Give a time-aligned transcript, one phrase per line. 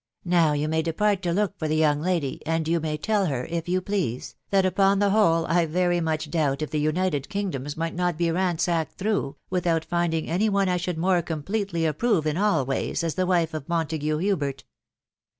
[0.25, 3.45] Now you may 'depart to look for the young lady, and you may tell her,
[3.45, 7.77] if you please, that upon the whole I very much doubt if the united kingdoms
[7.77, 12.35] might not be ransacked through, without finding any one I should more completely approve in
[12.35, 14.63] all ways as the wife of Montague Hubert.